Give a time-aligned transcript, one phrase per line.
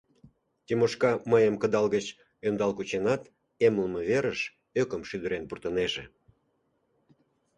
[0.65, 2.05] —Тимошка мыйым кыдал гыч
[2.47, 3.21] ӧндал кученат,
[3.65, 4.39] эмлыме верыш
[4.81, 6.05] ӧкым шӱдырен пуртынеже.